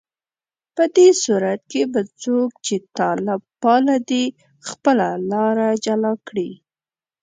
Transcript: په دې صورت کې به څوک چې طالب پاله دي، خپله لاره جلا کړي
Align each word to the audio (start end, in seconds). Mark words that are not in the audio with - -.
په 0.75 0.83
دې 0.95 1.09
صورت 1.23 1.61
کې 1.71 1.81
به 1.91 2.01
څوک 2.21 2.49
چې 2.65 2.75
طالب 2.97 3.41
پاله 3.63 3.97
دي، 4.09 4.25
خپله 4.69 5.07
لاره 5.31 5.67
جلا 5.85 6.13
کړي 6.27 6.51